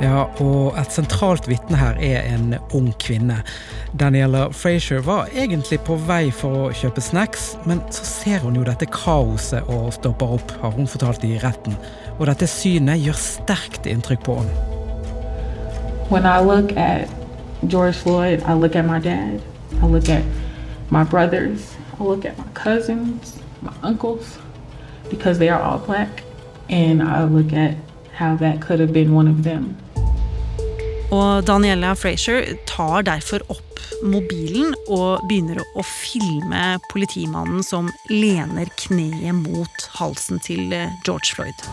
Ja, 0.00 0.22
og 0.40 0.78
et 0.80 0.94
sentralt 0.94 1.44
vitne 1.50 1.76
her 1.76 1.98
er 2.00 2.24
en 2.32 2.54
ung 2.72 2.88
kvinne. 3.02 3.42
Daniela 4.00 4.46
Frazier 4.56 5.02
var 5.04 5.28
egentlig 5.36 5.76
på 5.84 5.98
vei 6.08 6.30
for 6.32 6.56
å 6.56 6.70
kjøpe 6.72 7.02
snacks, 7.04 7.50
men 7.68 7.82
så 7.92 8.06
ser 8.08 8.40
hun 8.40 8.56
jo 8.56 8.64
dette 8.64 8.88
kaoset 8.88 9.68
og 9.68 9.92
stopper 9.92 10.38
opp, 10.38 10.54
har 10.62 10.72
hun 10.72 10.88
fortalt 10.88 11.26
i 11.28 11.34
retten. 11.42 11.76
Og 12.16 12.30
dette 12.30 12.48
synet 12.48 13.02
gjør 13.04 13.18
sterkt 13.20 13.88
inntrykk 13.90 14.24
på 14.24 14.38
henne. 14.40 14.54
George 17.68 17.92
Floyd, 17.92 18.42
I 18.48 18.54
look 18.54 18.74
at 18.74 18.86
my 18.86 18.98
dad, 18.98 19.42
I 19.82 19.86
look 19.86 20.08
at 20.08 20.24
my 20.88 21.04
brothers, 21.04 21.76
I 22.00 22.02
look 22.02 22.24
at 22.24 22.38
my 22.38 22.48
cousins, 22.54 23.36
my 23.60 23.72
uncles, 23.82 24.38
because 25.10 25.38
they 25.38 25.50
are 25.50 25.60
all 25.60 25.78
black, 25.78 26.24
and 26.70 27.02
I 27.02 27.24
look 27.24 27.52
at 27.52 27.76
Og 31.10 31.42
Daniela 31.46 31.94
Frazier 31.98 32.54
tar 32.70 33.02
derfor 33.08 33.42
opp 33.50 33.70
mobilen 34.06 34.74
og 34.88 35.24
begynner 35.28 35.60
å 35.76 35.84
filme 35.84 36.78
politimannen 36.92 37.64
som 37.66 37.90
lener 38.08 38.70
kneet 38.80 39.34
mot 39.42 39.86
halsen 39.98 40.40
til 40.44 40.72
eh, 40.72 40.92
George 41.04 41.34
Floyd. 41.34 41.66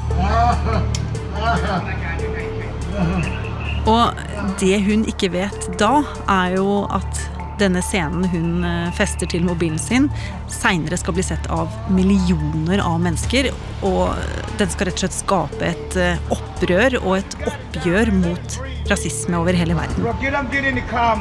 Og 3.87 4.57
det 4.59 4.81
hun 4.83 5.05
ikke 5.07 5.31
vet 5.37 5.69
da, 5.79 6.01
er 6.27 6.57
jo 6.57 6.81
at 6.91 7.21
denne 7.59 7.81
scenen 7.81 8.25
hun 8.31 8.63
eh, 8.65 8.89
fester 8.97 9.29
til 9.29 9.45
mobilen 9.47 9.79
sin, 9.81 10.09
seinere 10.51 10.97
skal 10.99 11.15
bli 11.17 11.25
sett 11.25 11.49
av 11.53 11.73
millioner 11.93 12.81
av 12.83 12.99
mennesker. 13.03 13.49
Og 13.87 14.13
den 14.59 14.71
skal 14.73 14.89
rett 14.89 14.99
og 14.99 15.05
slett 15.05 15.17
skape 15.17 15.71
et 15.71 15.97
eh, 16.01 16.33
opprør 16.33 16.99
og 17.03 17.17
et 17.19 17.37
oppgjør 17.53 18.13
mot 18.19 18.59
rasisme 18.91 19.39
over 19.39 19.57
hele 19.57 19.77
verden. 19.77 20.03
Bro, 20.03 20.15
get 20.21 20.37
up, 20.37 20.51
get 20.51 20.89
car. 20.89 21.17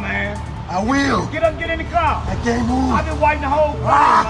I 0.66 0.82
will. 0.82 1.28
Get 1.32 1.44
up, 1.44 1.58
get 1.60 1.70
in 1.70 1.78
the 1.78 1.90
car. 1.92 2.22
I 2.26 2.34
can't 2.44 2.66
move. 2.66 2.92
I've 2.92 3.06
been 3.06 3.20
waiting 3.20 3.42
the 3.42 3.48
whole 3.48 3.74
time. 3.82 4.26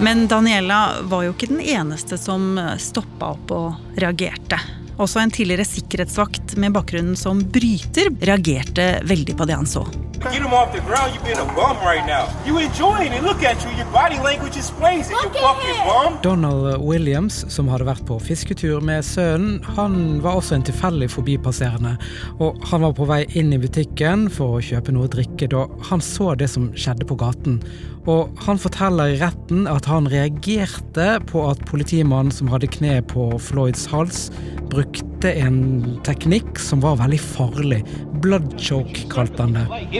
Men 0.00 0.28
Daniela 0.28 1.02
var 1.02 1.24
jo 1.24 1.32
ikke 1.32 1.48
den 1.50 1.60
eneste 1.60 2.18
som 2.20 2.52
stoppa 2.78 3.32
opp 3.34 3.50
og 3.50 3.96
reagerte. 3.98 4.60
Også 4.98 5.18
en 5.22 5.30
tidligere 5.30 5.66
sikkerhetsvakt 5.66 6.56
med 6.56 6.74
bakgrunnen 6.74 7.16
som 7.16 7.40
bryter 7.42 8.10
reagerte 8.20 8.90
veldig 9.06 9.38
på 9.38 9.46
det 9.46 9.58
han 9.58 9.66
så. 9.66 9.86
Get 10.20 10.42
him 10.42 10.52
off 10.52 10.72
the 10.72 10.80
ground. 10.80 11.14
You 11.14 11.20
being 11.22 11.38
a 11.38 11.46
bum 11.54 11.76
right 11.78 12.04
now. 12.04 12.26
You 12.44 12.58
enjoying 12.58 13.12
it. 13.12 13.22
Look 13.22 13.42
at 13.44 13.62
you. 13.64 13.70
Your 13.78 13.86
body 13.92 14.18
language 14.18 14.56
is 14.56 14.70
crazy. 14.70 15.14
You 15.14 15.30
fucking 15.30 15.78
bum. 15.86 16.18
Donald 16.22 16.82
Williams, 16.82 17.44
som 17.54 17.68
hadde 17.70 17.86
vært 17.86 18.04
på 18.08 18.18
fisketur 18.18 18.82
med 18.82 19.06
sønnen, 19.06 19.62
han 19.76 20.18
var 20.24 20.40
også 20.40 20.58
en 20.58 20.66
tilfeldig 20.66 21.10
forbipasserende. 21.14 21.94
Og 22.42 22.58
han 22.70 22.82
var 22.82 22.96
på 22.98 23.06
vei 23.08 23.22
inn 23.38 23.54
i 23.54 23.60
butikken 23.62 24.26
for 24.32 24.58
å 24.58 24.64
kjøpe 24.64 24.94
noe 24.94 25.06
å 25.06 25.12
drikke 25.12 25.50
da 25.54 25.66
han 25.90 26.02
så 26.02 26.34
det 26.38 26.50
som 26.50 26.72
skjedde 26.74 27.06
på 27.08 27.18
gaten. 27.20 27.60
Og 28.08 28.32
han 28.46 28.58
forteller 28.58 29.14
i 29.14 29.20
retten 29.20 29.68
at 29.70 29.86
han 29.86 30.08
reagerte 30.10 31.10
på 31.30 31.44
at 31.50 31.62
politimannen 31.68 32.34
som 32.34 32.50
hadde 32.50 32.70
kneet 32.74 33.06
på 33.12 33.30
Floyds 33.42 33.86
hals, 33.92 34.28
brukte 34.72 35.07
en 35.24 35.98
teknikk 36.06 36.58
som 36.58 36.80
var 36.80 36.96
veldig 37.00 37.20
farlig. 37.20 37.82
Blood 38.22 38.54
choke 38.60 39.08
kalte 39.10 39.42
han 39.42 39.56
det. 39.56 39.66
Like 39.68 39.92
you. 39.92 39.98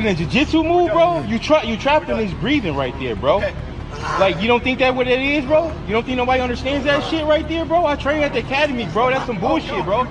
Like 4.20 4.36
don't 4.48 4.62
think 4.62 4.78
that 4.78 4.94
what 4.94 5.08
it 5.08 5.20
is, 5.20 5.44
bro? 5.44 5.72
You 5.86 5.94
don't 5.94 6.04
think 6.04 6.16
nobody 6.16 6.40
understands 6.40 6.84
that 6.86 7.02
shit 7.04 7.24
right 7.26 7.46
there, 7.48 7.64
bro? 7.64 7.86
I 7.86 7.96
trained 7.96 8.24
at 8.24 8.32
the 8.32 8.40
academy, 8.40 8.86
bro. 8.92 9.10
That's 9.10 9.26
some 9.26 9.40
bullshit, 9.40 9.84
bro. 9.84 10.06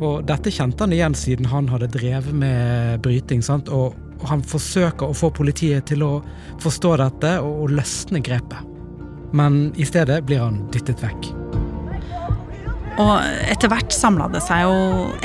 Og 0.00 0.26
dette 0.28 0.52
kjente 0.52 0.84
han 0.84 0.92
igjen 0.92 1.14
siden 1.16 1.48
han 1.48 1.68
hadde 1.72 1.88
drevet 1.88 2.34
med 2.34 3.00
bryting. 3.00 3.42
sant? 3.42 3.68
Og, 3.68 3.94
og 4.20 4.28
han 4.28 4.42
forsøker 4.44 5.08
å 5.08 5.16
få 5.16 5.30
politiet 5.30 5.86
til 5.88 6.04
å 6.04 6.12
forstå 6.60 6.96
dette 7.00 7.32
og, 7.40 7.62
og 7.64 7.74
løsne 7.78 8.20
grepet. 8.20 8.60
Men 9.32 9.72
i 9.76 9.88
stedet 9.88 10.22
blir 10.28 10.44
han 10.44 10.66
dyttet 10.72 11.00
vekk. 11.02 11.45
Og 12.96 13.20
etter 13.52 13.68
hvert 13.68 13.92
samla 13.92 14.28
det 14.32 14.40
seg 14.46 14.62
jo 14.64 14.76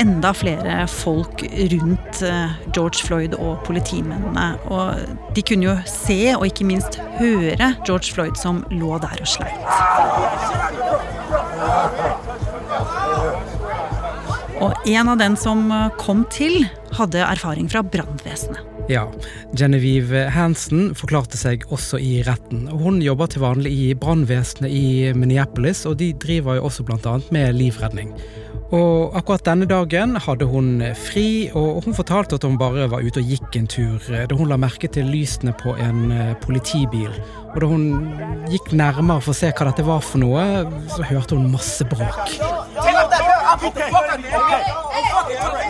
enda 0.02 0.34
flere 0.36 0.82
folk 0.92 1.44
rundt 1.72 2.22
eh, 2.28 2.56
George 2.76 3.00
Floyd 3.06 3.38
og 3.38 3.62
politimennene. 3.68 4.48
Og 4.72 5.32
de 5.36 5.44
kunne 5.48 5.70
jo 5.70 5.78
se, 5.88 6.20
og 6.36 6.48
ikke 6.50 6.68
minst 6.68 7.00
høre, 7.20 7.72
George 7.88 8.12
Floyd 8.12 8.36
som 8.40 8.66
lå 8.76 8.98
der 9.04 9.24
og 9.24 9.32
sleit. 9.32 9.70
Og 14.62 14.92
en 14.92 15.14
av 15.14 15.18
den 15.22 15.40
som 15.40 15.64
eh, 15.72 15.88
kom 16.02 16.26
til, 16.34 16.68
hadde 17.00 17.24
erfaring 17.24 17.72
fra 17.72 17.86
brannvesenet. 17.88 18.71
Ja, 18.92 19.06
Genevieve 19.56 20.26
Hansen 20.36 20.90
forklarte 21.00 21.38
seg 21.40 21.62
også 21.72 21.96
i 22.02 22.18
retten. 22.28 22.66
Hun 22.68 22.98
jobber 23.00 23.30
til 23.32 23.40
vanlig 23.46 23.72
i 23.72 23.86
brannvesenet 23.96 24.68
i 24.68 25.14
Minneapolis, 25.16 25.86
og 25.88 25.96
de 26.02 26.10
driver 26.20 26.58
jo 26.58 26.66
også 26.68 26.84
bl.a. 26.84 27.14
med 27.32 27.56
livredning. 27.56 28.12
Og 28.76 29.16
akkurat 29.16 29.46
denne 29.48 29.68
dagen 29.68 30.18
hadde 30.20 30.48
hun 30.48 30.84
fri, 30.96 31.48
og 31.56 31.86
hun 31.86 31.96
fortalte 31.96 32.36
at 32.36 32.48
hun 32.48 32.60
bare 32.60 32.90
var 32.92 33.04
ute 33.04 33.24
og 33.24 33.32
gikk 33.32 33.56
en 33.60 33.72
tur 33.72 34.12
da 34.12 34.36
hun 34.36 34.52
la 34.52 34.60
merke 34.60 34.92
til 34.92 35.08
lysene 35.12 35.56
på 35.60 35.78
en 35.80 36.12
eh, 36.12 36.36
politibil. 36.44 37.16
Og 37.54 37.60
da 37.64 37.72
hun 37.72 37.88
gikk 38.52 38.74
nærmere 38.76 39.24
for 39.24 39.32
å 39.32 39.40
se 39.40 39.52
hva 39.56 39.72
dette 39.72 39.88
var 39.88 40.04
for 40.04 40.24
noe, 40.24 40.46
så 40.92 41.08
hørte 41.08 41.40
hun 41.40 41.52
masse 41.56 41.88
bråk. 41.88 42.36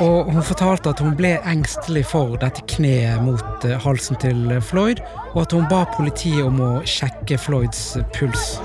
Og 0.02 0.32
hun 0.34 0.44
fortalte 0.44 0.90
at 0.90 1.00
hun 1.00 1.16
ble 1.18 1.36
engstelig 1.48 2.06
for 2.10 2.36
dette 2.42 2.62
kneet 2.76 3.22
mot 3.24 3.66
eh, 3.68 3.78
halsen 3.82 4.18
til 4.22 4.62
Floyd, 4.62 5.02
og 5.34 5.42
at 5.46 5.56
hun 5.56 5.68
ba 5.70 5.84
politiet 5.96 6.44
om 6.46 6.60
å 6.62 6.72
sjekke 6.86 7.38
Floyds 7.42 7.98
puls. 8.16 8.58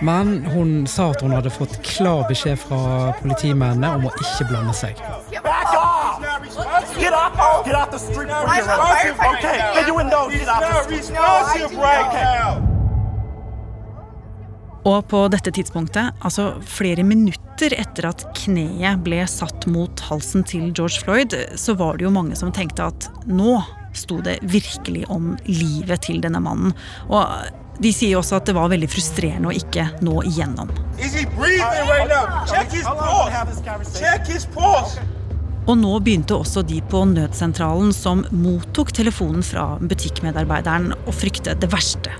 Men 0.00 0.46
hun 0.46 0.86
sa 0.86 1.10
at 1.10 1.20
hun 1.24 1.34
hadde 1.34 1.50
fått 1.50 1.80
klar 1.82 2.24
beskjed 2.28 2.60
fra 2.62 3.12
politimennene 3.22 3.94
om 3.98 4.06
å 4.08 4.14
ikke 4.22 4.48
blande 4.52 4.76
seg. 4.76 5.00
Get 6.98 7.12
up! 7.12 7.64
Get 7.64 7.74
out 7.74 7.90
the 7.90 7.98
street! 7.98 8.30
Okay, 8.30 9.58
then 9.74 9.86
you. 9.86 10.38
Get 10.38 10.48
out 10.48 10.88
the 10.88 11.02
street. 11.02 12.67
Og 14.88 15.04
på 15.10 15.18
dette 15.28 15.52
tidspunktet, 15.52 16.16
altså 16.24 16.54
flere 16.64 17.04
minutter 17.04 17.74
etter 17.76 18.08
at 18.08 18.22
kneet 18.38 19.02
ble 19.04 19.20
satt 19.28 19.66
mot 19.68 20.00
halsen 20.08 20.46
til 20.48 20.70
George 20.72 21.02
Floyd, 21.02 21.36
så 21.60 21.74
var 21.76 21.98
det 21.98 22.06
jo 22.06 22.14
mange 22.14 22.38
som 22.38 22.54
tenkte 22.56 22.86
at 22.88 23.08
nå 23.28 23.58
sto 23.96 24.20
det 24.24 24.38
virkelig 24.48 25.04
om 25.12 25.34
livet 25.48 26.06
til 26.06 26.22
denne 26.24 26.40
mannen. 26.40 26.72
Og 27.12 27.26
de 27.82 27.92
sier 27.94 28.16
også 28.18 28.38
at 28.38 28.48
det 28.48 28.56
var 28.56 28.70
veldig 28.72 28.88
frustrerende 28.90 29.50
å 29.50 29.56
ikke 29.58 29.84
nå 30.06 30.22
igjennom. 30.30 30.72
Og 35.68 35.76
nå 35.76 35.92
begynte 36.00 36.38
også 36.38 36.64
de 36.64 36.80
på 36.88 37.04
nødsentralen 37.12 37.92
som 37.92 38.24
mottok 38.32 38.94
telefonen 38.96 39.44
fra 39.44 39.74
butikkmedarbeideren 39.84 40.94
å 41.04 41.14
frykte 41.14 41.58
det 41.60 41.68
verste. 41.74 42.14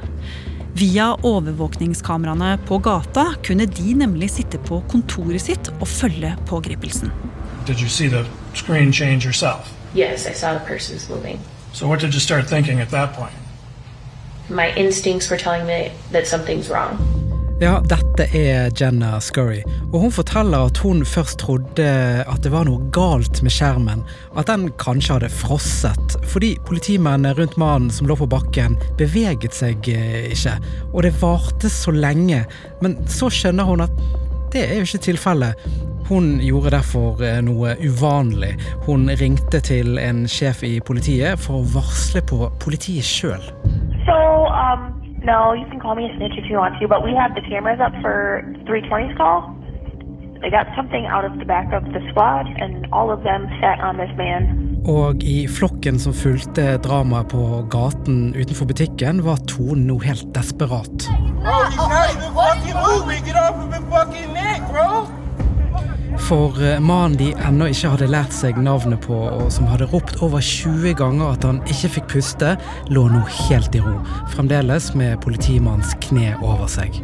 Via 0.79 1.17
overvåkningskameraene 1.23 2.59
på 2.67 2.79
gata 2.79 3.35
kunne 3.43 3.67
de 3.67 3.95
nemlig 3.95 4.29
sitte 4.31 4.61
på 4.63 4.77
kontoret 4.91 5.43
sitt 5.43 5.71
og 5.81 5.89
følge 5.91 6.31
pågripelsen. 6.47 7.11
Did 7.67 7.81
you 7.83 7.89
see 7.89 8.09
the 8.09 8.23
screen 8.55 8.93
change 8.93 9.27
yourself? 9.27 9.73
Yes, 9.97 10.27
I 10.27 10.35
saw 10.35 10.55
the 10.55 10.75
person's 10.75 11.11
moving. 11.11 11.41
So 11.73 11.89
what 11.89 12.01
did 12.01 12.15
you 12.15 12.21
start 12.21 12.47
thinking 12.47 12.81
at 12.81 12.91
that 12.91 13.17
point? 13.17 13.35
My 14.49 14.73
instincts 14.77 15.31
were 15.31 15.39
telling 15.39 15.67
me 15.67 15.91
that 16.13 16.27
something's 16.29 16.71
wrong. 16.71 17.28
Ja, 17.59 17.81
dette 17.83 18.29
er 18.38 18.69
Jenna 18.79 19.17
Scurry, 19.19 19.65
og 19.88 20.05
hun 20.05 20.12
forteller 20.15 20.69
at 20.69 20.79
hun 20.79 21.00
først 21.03 21.41
trodde 21.43 21.87
at 22.23 22.45
det 22.45 22.53
var 22.53 22.69
noe 22.69 22.85
galt 22.95 23.41
med 23.43 23.50
skjermen, 23.50 24.05
at 24.38 24.47
den 24.47 24.69
kanskje 24.79 25.17
hadde 25.17 25.31
frosset, 25.41 26.15
fordi 26.31 26.53
politimennene 26.69 27.35
rundt 27.35 27.57
mannen 27.59 27.91
som 27.91 28.07
lå 28.07 28.15
på 28.21 28.29
bakken, 28.31 28.79
beveget 29.00 29.59
seg 29.59 29.91
eh, 29.91 30.29
ikke, 30.31 30.55
og 30.93 31.03
det 31.03 31.17
varte 31.19 31.73
så 31.73 31.91
lenge, 31.91 32.45
men 32.79 32.95
så 33.11 33.27
skjønner 33.27 33.67
hun 33.67 33.83
at 33.88 34.07
det 34.55 34.62
er 34.62 34.79
jo 34.79 34.87
ikke 34.87 35.03
tilfellet. 35.11 35.69
Hun 36.07 36.37
gjorde 36.38 36.77
derfor 36.77 37.19
eh, 37.27 37.41
noe 37.43 37.75
uvanlig. 37.83 38.55
Hun 38.87 39.11
ringte 39.19 39.59
til 39.67 39.99
en 39.99 40.29
sjef 40.31 40.62
i 40.62 40.77
politiet 40.79 41.43
for 41.43 41.59
å 41.59 41.69
varsle 41.75 42.23
på 42.23 42.47
politiet 42.62 43.05
sjøl. 43.05 43.50
No, 45.29 45.53
you 45.53 45.67
can 45.67 45.79
call 45.79 45.95
me 45.95 46.05
a 46.09 46.17
snitch 46.17 46.37
if 46.39 46.49
you 46.49 46.57
want 46.57 46.81
to, 46.81 46.89
but 46.89 47.05
we 47.05 47.13
have 47.13 47.35
the 47.35 47.43
cameras 47.43 47.81
up 47.87 47.93
for 48.01 48.41
320's 48.65 49.15
call. 49.21 49.55
They 50.41 50.49
got 50.49 50.67
something 50.75 51.05
out 51.05 51.25
of 51.29 51.39
the 51.39 51.45
back 51.45 51.69
of 51.79 51.85
the 51.93 52.01
squad, 52.09 52.47
and 52.63 52.87
all 52.93 53.11
of 53.11 53.21
them 53.29 53.47
sat 53.61 53.79
on 53.81 53.99
this 53.99 54.09
man. 54.17 54.43
Og 54.89 55.21
i 55.23 55.45
flokken 55.51 55.99
som 56.01 56.15
fulgte 56.17 56.79
dramaet 56.81 57.29
på 57.35 57.43
gaten 57.69 58.33
utenfor 58.33 58.71
butikken, 58.73 59.21
var 59.27 59.37
tonen 59.51 59.85
nå 59.91 59.99
helt 60.07 60.33
desperat. 60.33 61.11
Bro, 64.73 65.18
For 66.27 66.63
eh, 66.63 66.81
mannen 66.81 67.17
de 67.17 67.29
ennå 67.47 67.69
ikke 67.73 67.93
hadde 67.95 68.09
lært 68.11 68.35
seg 68.35 68.59
navnet 68.61 69.01
på, 69.05 69.15
og 69.15 69.49
som 69.55 69.69
hadde 69.71 69.89
ropt 69.93 70.19
over 70.25 70.43
20 70.45 70.97
ganger 70.99 71.37
at 71.37 71.47
han 71.47 71.61
ikke 71.71 71.93
fikk 71.97 72.09
puste, 72.13 72.55
lå 72.93 73.05
nå 73.13 73.23
helt 73.49 73.77
i 73.79 73.83
ro. 73.85 73.95
Fremdeles 74.35 74.91
med 74.99 75.21
politimannens 75.25 75.95
kne 76.05 76.35
over 76.43 76.69
seg. 76.71 76.99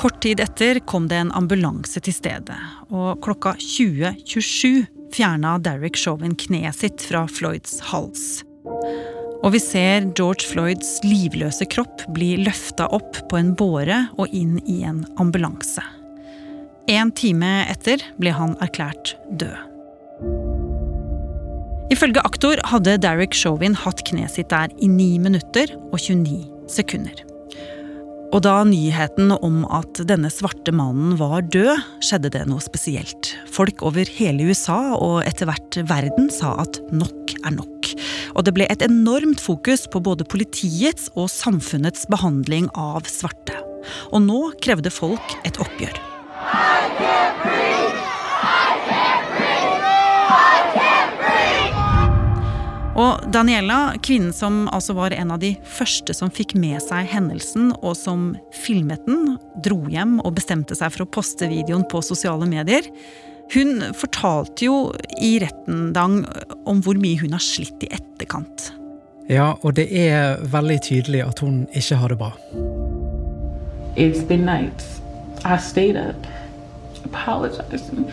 Kort 0.00 0.22
tid 0.24 0.40
etter 0.40 0.80
kom 0.88 1.08
det 1.10 1.18
en 1.20 1.32
ambulanse 1.36 2.00
til 2.00 2.16
stedet, 2.16 2.60
og 2.88 3.20
klokka 3.24 3.54
20.27 3.60 4.86
fjerna 5.14 5.58
Derek 5.58 5.96
Chauvin 5.96 6.36
kneet 6.38 6.78
sitt 6.80 7.04
fra 7.04 7.26
Floyds 7.28 7.80
hals. 7.90 8.42
Og 9.40 9.54
vi 9.54 9.60
ser 9.62 10.10
George 10.18 10.44
Floyds 10.44 10.98
livløse 11.06 11.64
kropp 11.72 12.04
bli 12.16 12.34
løfta 12.42 12.90
opp 12.92 13.22
på 13.30 13.38
en 13.40 13.54
båre 13.56 14.02
og 14.20 14.28
inn 14.36 14.58
i 14.68 14.82
en 14.84 15.02
ambulanse. 15.22 15.84
En 16.90 17.12
time 17.14 17.64
etter 17.70 18.02
ble 18.20 18.34
han 18.36 18.56
erklært 18.60 19.14
død. 19.40 19.56
Ifølge 21.90 22.22
aktor 22.22 22.60
hadde 22.70 23.00
Derek 23.02 23.34
Chauvin 23.34 23.74
hatt 23.74 24.04
kneet 24.06 24.36
sitt 24.36 24.52
der 24.52 24.70
i 24.78 24.88
9 24.90 25.08
minutter 25.24 25.72
og 25.90 25.98
29 25.98 26.44
sekunder. 26.70 27.24
Og 28.30 28.44
da 28.46 28.60
nyheten 28.62 29.32
om 29.42 29.64
at 29.74 29.98
denne 30.06 30.30
svarte 30.30 30.70
mannen 30.74 31.16
var 31.18 31.42
død, 31.50 31.82
skjedde 32.06 32.30
det 32.36 32.44
noe 32.46 32.62
spesielt. 32.62 33.32
Folk 33.50 33.82
over 33.82 34.06
hele 34.20 34.52
USA 34.52 34.94
og 34.94 35.24
etter 35.24 35.50
hvert 35.50 35.80
verden 35.90 36.30
sa 36.30 36.54
at 36.62 36.78
nok 36.94 37.34
er 37.42 37.56
nok. 37.58 37.79
Og 38.34 38.46
det 38.46 38.54
ble 38.56 38.68
et 38.70 38.84
enormt 38.86 39.42
fokus 39.42 39.86
på 39.90 40.02
både 40.04 40.26
politiets 40.28 41.10
og 41.16 41.30
samfunnets 41.32 42.06
behandling 42.10 42.70
av 42.78 43.08
svarte. 43.10 43.58
Og 44.12 44.22
nå 44.26 44.40
krevde 44.62 44.92
folk 44.92 45.36
et 45.48 45.60
oppgjør. 45.62 46.00
Og 53.00 53.22
Daniela, 53.32 53.94
kvinnen 54.04 54.32
som 54.34 54.66
altså 54.74 54.92
var 54.98 55.14
en 55.16 55.30
av 55.32 55.40
de 55.40 55.54
første 55.64 56.12
som 56.16 56.32
fikk 56.34 56.52
med 56.58 56.82
seg 56.84 57.08
hendelsen, 57.08 57.70
og 57.80 57.94
som 57.96 58.34
filmet 58.52 59.06
den, 59.06 59.38
dro 59.64 59.78
hjem 59.88 60.18
og 60.20 60.34
bestemte 60.36 60.76
seg 60.76 60.92
for 60.92 61.06
å 61.06 61.10
poste 61.18 61.48
videoen 61.48 61.86
på 61.88 62.02
sosiale 62.04 62.48
medier. 62.50 62.90
Hun 63.54 63.82
fortalte 63.98 64.64
jo 64.64 64.92
i 65.20 65.38
retten 65.42 65.92
Dang, 65.92 66.22
om 66.70 66.82
hvor 66.84 66.98
mye 67.00 67.18
hun 67.18 67.34
har 67.34 67.42
slitt 67.42 67.82
i 67.82 67.90
etterkant. 67.90 68.70
Ja, 69.30 69.52
og 69.62 69.74
det 69.78 69.88
er 69.90 70.38
veldig 70.52 70.78
tydelig 70.86 71.24
at 71.24 71.42
hun 71.42 71.64
ikke 71.74 71.98
har 71.98 72.08
det 72.12 72.18
bra. 72.18 72.30
It's 73.96 74.22
been 74.26 74.46
nights. 74.46 75.00
I 75.44 75.56
stayed 75.58 75.96
up 75.96 76.26
apologizing 77.04 78.12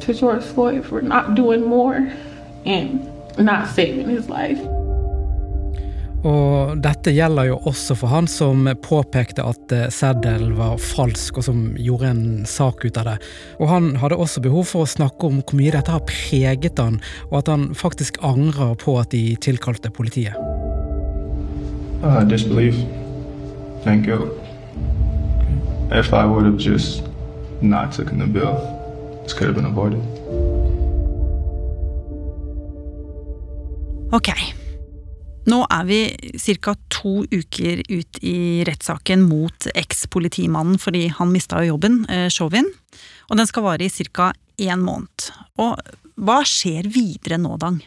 to 0.00 0.12
George 0.12 0.42
Floyd 0.42 0.84
for 0.84 1.00
not 1.00 1.36
doing 1.36 1.68
more 1.68 2.10
and 2.66 3.00
not 3.38 3.68
saving 3.74 4.08
his 4.08 4.28
life. 4.28 4.71
Og 6.22 6.78
dette 6.78 7.10
gjelder 7.10 7.48
jo 7.48 7.56
også 7.66 7.96
for 7.98 8.12
han 8.12 8.28
som 8.30 8.68
påpekte 8.84 9.42
at 9.42 9.74
eh, 9.74 9.88
seddelen 9.90 10.54
var 10.58 10.78
falsk, 10.78 11.40
og 11.40 11.46
som 11.48 11.64
gjorde 11.74 12.12
en 12.12 12.24
sak 12.46 12.84
ut 12.86 13.00
av 13.00 13.10
det. 13.10 13.16
Og 13.58 13.70
han 13.72 13.88
hadde 13.98 14.18
også 14.22 14.42
behov 14.44 14.68
for 14.70 14.86
å 14.86 14.92
snakke 14.92 15.26
om 15.26 15.40
hvor 15.42 15.58
mye 15.58 15.74
dette 15.74 15.90
har 15.90 16.04
preget 16.06 16.78
han, 16.78 17.00
og 17.32 17.40
at 17.42 17.50
han 17.50 17.72
faktisk 17.74 18.22
angrer 18.22 18.76
på 18.78 18.94
at 19.00 19.10
de 19.14 19.34
tilkalte 19.42 19.90
politiet. 19.90 20.38
Uh, 22.02 22.22
disbelief 22.26 22.78
and 23.86 24.06
guilt. 24.06 24.38
If 25.90 26.12
I 26.12 26.24
would 26.24 26.46
have 26.46 26.58
just 26.58 27.02
not 27.60 27.92
taken 27.92 28.18
the 28.18 28.26
bill, 28.26 28.56
this 29.22 29.34
could 29.34 29.46
have 29.46 29.54
been 29.54 29.66
avoided. 29.66 30.00
Ok. 34.12 34.28
Nå 35.42 35.58
er 35.74 35.86
vi 35.88 36.00
ca. 36.62 36.74
to 36.88 37.24
uker 37.26 37.82
ut 37.90 38.18
i 38.22 38.62
rettssaken 38.66 39.24
mot 39.26 39.66
eks-politimannen 39.74 40.78
fordi 40.78 41.08
han 41.16 41.32
mista 41.34 41.62
jo 41.62 41.74
jobben, 41.74 42.04
eh, 42.08 42.28
Chauvin. 42.30 42.68
Og 43.30 43.40
den 43.40 43.48
skal 43.50 43.66
vare 43.66 43.84
i 43.84 43.90
ca. 43.90 44.32
én 44.58 44.84
måned. 44.84 45.32
Og 45.58 45.80
hva 46.14 46.42
skjer 46.46 46.86
videre 46.86 47.40
nå, 47.42 47.56
Dang? 47.58 47.82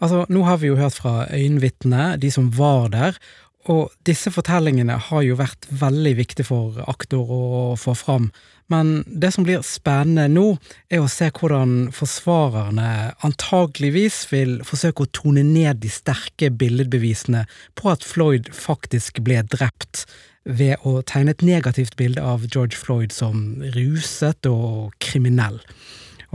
Altså, 0.00 0.24
Nå 0.30 0.44
har 0.46 0.58
vi 0.62 0.70
jo 0.70 0.78
hørt 0.78 0.94
fra 0.94 1.26
øyenvitnene, 1.26 2.16
de 2.18 2.30
som 2.30 2.50
var 2.50 2.88
der, 2.88 3.18
og 3.66 3.90
disse 4.06 4.30
fortellingene 4.32 4.96
har 5.08 5.24
jo 5.26 5.36
vært 5.38 5.66
veldig 5.80 6.14
viktige 6.20 6.46
for 6.46 6.78
aktor 6.88 7.28
å 7.28 7.50
få 7.80 7.94
fram. 7.98 8.30
Men 8.72 9.02
det 9.08 9.32
som 9.34 9.44
blir 9.44 9.64
spennende 9.66 10.28
nå, 10.30 10.46
er 10.92 11.02
å 11.02 11.10
se 11.10 11.30
hvordan 11.34 11.90
forsvarerne 11.96 13.14
antageligvis 13.26 14.26
vil 14.32 14.58
forsøke 14.68 15.04
å 15.04 15.12
tone 15.16 15.44
ned 15.44 15.80
de 15.82 15.90
sterke 15.92 16.52
billedbevisene 16.52 17.46
på 17.80 17.92
at 17.92 18.04
Floyd 18.04 18.52
faktisk 18.54 19.22
ble 19.24 19.42
drept, 19.48 20.06
ved 20.48 20.80
å 20.88 21.02
tegne 21.04 21.34
et 21.34 21.42
negativt 21.44 21.98
bilde 22.00 22.22
av 22.24 22.46
George 22.48 22.78
Floyd 22.78 23.12
som 23.12 23.58
ruset 23.74 24.48
og 24.48 24.94
kriminell. 25.04 25.58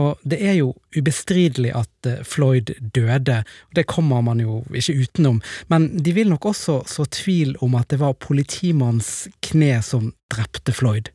Og 0.01 0.21
det 0.25 0.39
er 0.41 0.56
jo 0.58 0.71
ubestridelig 0.97 1.73
at 1.77 2.10
eh, 2.10 2.21
Floyd 2.25 2.73
døde, 2.95 3.41
og 3.69 3.77
det 3.77 3.86
kommer 3.89 4.23
man 4.25 4.41
jo 4.41 4.62
ikke 4.73 4.95
utenom, 5.03 5.41
men 5.69 5.89
de 6.03 6.15
vil 6.17 6.32
nok 6.34 6.47
også 6.53 6.79
så 6.89 7.06
tvil 7.13 7.56
om 7.62 7.75
at 7.77 7.91
det 7.93 7.99
var 8.01 8.17
politimannens 8.17 9.27
kne 9.45 9.75
som 9.86 10.12
drepte 10.34 10.73
Floyd. 10.73 11.12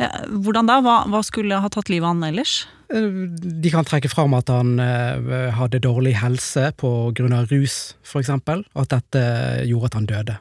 Ja, 0.00 0.08
hvordan 0.30 0.70
da? 0.70 0.78
Hva, 0.82 1.02
hva 1.10 1.20
skulle 1.26 1.58
ha 1.62 1.68
tatt 1.70 1.90
livet 1.92 2.06
av 2.06 2.14
han 2.14 2.30
ellers? 2.30 2.62
Eh, 2.94 3.10
De 3.36 3.74
kan 3.74 3.86
trekke 3.86 4.10
fram 4.10 4.34
at 4.38 4.50
han 4.50 4.78
eh, 4.82 5.50
hadde 5.58 5.82
dårlig 5.82 6.16
helse 6.22 6.70
på 6.78 7.10
grunn 7.16 7.34
av 7.36 7.50
rus, 7.52 7.96
for 8.06 8.22
eksempel, 8.22 8.64
og 8.74 8.86
at 8.86 8.96
dette 8.96 9.26
gjorde 9.68 9.90
at 9.92 9.98
han 10.00 10.10
døde. 10.10 10.38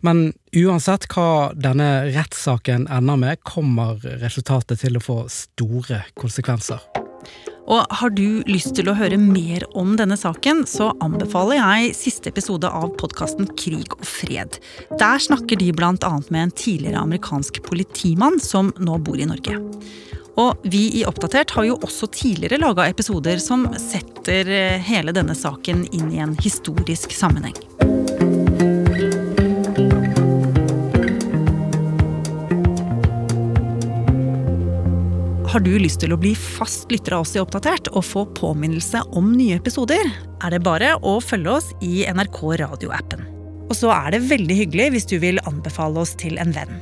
Men 0.00 0.32
uansett 0.56 1.08
hva 1.12 1.50
denne 1.56 2.08
rettssaken 2.12 2.88
ender 2.92 3.20
med, 3.20 3.42
kommer 3.46 4.00
resultatet 4.22 4.82
til 4.84 4.98
å 4.98 5.04
få 5.04 5.20
store 5.32 6.04
konsekvenser. 6.18 6.82
Og 7.68 7.84
har 8.00 8.12
du 8.16 8.40
lyst 8.48 8.72
til 8.78 8.88
å 8.88 8.96
høre 8.96 9.18
mer 9.20 9.66
om 9.76 9.92
denne 9.98 10.16
saken, 10.16 10.62
så 10.68 10.88
anbefaler 11.04 11.58
jeg 11.58 11.96
siste 11.98 12.32
episode 12.32 12.68
av 12.72 12.94
podkasten 13.00 13.50
Krig 13.60 13.92
og 13.92 14.06
fred. 14.08 14.56
Der 14.96 15.20
snakker 15.20 15.60
de 15.60 15.68
annet 15.76 16.30
med 16.32 16.42
en 16.42 16.54
tidligere 16.56 17.02
amerikansk 17.04 17.60
politimann 17.68 18.40
som 18.40 18.72
nå 18.80 18.96
bor 19.04 19.20
i 19.20 19.28
Norge. 19.28 19.60
Og 20.38 20.68
vi 20.70 20.84
i 21.00 21.04
Oppdatert 21.04 21.50
har 21.56 21.66
jo 21.66 21.80
også 21.82 22.08
tidligere 22.14 22.60
laga 22.62 22.86
episoder 22.88 23.42
som 23.42 23.66
setter 23.76 24.48
eh, 24.48 24.78
hele 24.86 25.12
denne 25.12 25.34
saken 25.34 25.84
inn 25.90 26.12
i 26.14 26.22
en 26.22 26.36
historisk 26.38 27.12
sammenheng. 27.12 27.56
Har 35.48 35.62
du 35.64 35.70
lyst 35.80 36.02
til 36.02 36.12
å 36.12 36.18
bli 36.20 36.34
fast 36.36 36.90
lytter 36.92 37.14
av 37.16 37.22
oss 37.24 37.30
i 37.32 37.40
Oppdatert 37.40 37.88
og 37.96 38.04
få 38.04 38.26
påminnelse 38.36 39.00
om 39.16 39.30
nye 39.32 39.56
episoder, 39.56 40.10
er 40.44 40.52
det 40.52 40.58
bare 40.66 40.90
å 41.00 41.14
følge 41.24 41.54
oss 41.54 41.70
i 41.80 42.02
NRK 42.04 42.42
radioappen. 42.60 43.22
Og 43.68 43.72
så 43.78 43.88
er 43.94 44.12
det 44.12 44.26
veldig 44.28 44.58
hyggelig 44.58 44.90
hvis 44.92 45.08
du 45.08 45.14
vil 45.22 45.40
anbefale 45.48 46.02
oss 46.04 46.12
til 46.20 46.36
en 46.42 46.52
venn. 46.52 46.76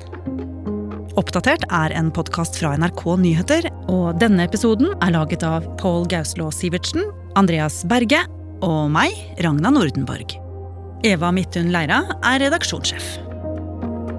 Oppdatert 1.15 1.63
er 1.71 1.95
en 1.95 2.11
podkast 2.11 2.59
fra 2.59 2.73
NRK 2.75 3.05
Nyheter, 3.23 3.71
og 3.87 4.19
denne 4.19 4.49
episoden 4.49 4.91
er 4.99 5.15
laget 5.15 5.47
av 5.47 5.69
Pål 5.79 6.11
Gauslå 6.11 6.51
Sivertsen, 6.51 7.07
Andreas 7.39 7.85
Berge 7.87 8.25
og 8.67 8.91
meg, 8.91 9.15
Ragna 9.47 9.71
Nordenborg. 9.79 10.35
Eva 11.07 11.31
Midthun 11.31 11.71
Leira 11.71 12.03
er 12.27 12.43
redaksjonssjef. 12.43 13.26